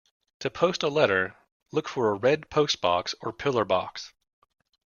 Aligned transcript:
To 0.39 0.49
post 0.49 0.81
a 0.81 0.87
letter, 0.87 1.35
look 1.71 1.87
for 1.87 2.09
a 2.09 2.15
red 2.15 2.49
postbox 2.49 3.13
or 3.21 3.31
pillar 3.31 3.65
box 3.65 4.11